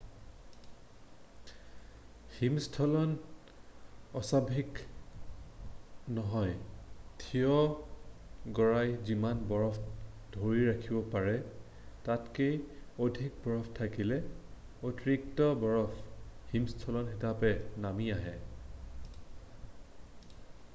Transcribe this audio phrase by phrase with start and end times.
[2.37, 3.11] হিমস্খলন
[4.21, 4.79] অস্বাভাৱিক
[6.15, 6.55] নহয়
[7.23, 9.77] থিয় গৰাই যিমান বৰফ
[10.37, 11.35] ধৰি ৰাখিব পাৰে
[12.07, 12.57] তাতকৈ
[13.09, 14.17] অধিক বৰফ থাকিলে
[14.91, 16.01] অতিৰিক্ত বৰফ
[16.55, 17.53] হিমস্খলন হিচাপে
[17.87, 18.35] নামি আহে